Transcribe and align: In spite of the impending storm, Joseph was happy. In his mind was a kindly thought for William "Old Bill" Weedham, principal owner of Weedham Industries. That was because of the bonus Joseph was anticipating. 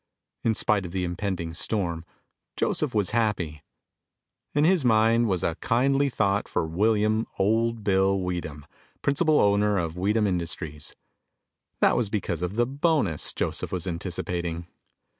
In 0.43 0.55
spite 0.55 0.87
of 0.87 0.93
the 0.93 1.03
impending 1.03 1.53
storm, 1.53 2.05
Joseph 2.55 2.95
was 2.95 3.11
happy. 3.11 3.61
In 4.55 4.63
his 4.63 4.83
mind 4.83 5.27
was 5.27 5.43
a 5.43 5.53
kindly 5.61 6.09
thought 6.09 6.47
for 6.49 6.65
William 6.65 7.27
"Old 7.37 7.83
Bill" 7.83 8.19
Weedham, 8.19 8.65
principal 9.03 9.39
owner 9.39 9.77
of 9.77 9.95
Weedham 9.97 10.25
Industries. 10.25 10.95
That 11.81 11.95
was 11.95 12.09
because 12.09 12.41
of 12.41 12.55
the 12.55 12.65
bonus 12.65 13.31
Joseph 13.31 13.71
was 13.71 13.85
anticipating. 13.85 14.65